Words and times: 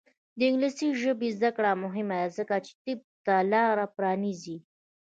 د 0.37 0.39
انګلیسي 0.49 0.87
ژبې 1.01 1.29
زده 1.37 1.49
کړه 1.57 1.71
مهمه 1.83 2.15
ده 2.21 2.27
ځکه 2.37 2.55
چې 2.65 2.71
طب 2.87 2.99
ته 3.25 3.35
لاره 3.51 3.85
پرانیزي. 3.95 4.57